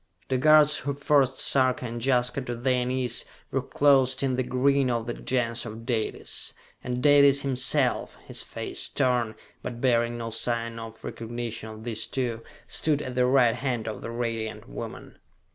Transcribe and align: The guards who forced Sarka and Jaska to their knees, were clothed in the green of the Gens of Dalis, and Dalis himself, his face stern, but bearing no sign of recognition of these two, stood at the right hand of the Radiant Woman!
The 0.29 0.39
guards 0.39 0.79
who 0.79 0.93
forced 0.93 1.37
Sarka 1.39 1.85
and 1.85 2.03
Jaska 2.03 2.41
to 2.41 2.55
their 2.55 2.83
knees, 2.87 3.23
were 3.51 3.61
clothed 3.61 4.23
in 4.23 4.35
the 4.35 4.41
green 4.41 4.89
of 4.89 5.05
the 5.05 5.13
Gens 5.13 5.63
of 5.63 5.85
Dalis, 5.85 6.55
and 6.83 7.03
Dalis 7.03 7.43
himself, 7.43 8.17
his 8.25 8.41
face 8.41 8.79
stern, 8.79 9.35
but 9.61 9.79
bearing 9.79 10.17
no 10.17 10.31
sign 10.31 10.79
of 10.79 11.03
recognition 11.03 11.69
of 11.69 11.83
these 11.83 12.07
two, 12.07 12.41
stood 12.65 13.03
at 13.03 13.13
the 13.13 13.27
right 13.27 13.53
hand 13.53 13.87
of 13.87 14.01
the 14.01 14.09
Radiant 14.09 14.67
Woman! 14.67 15.19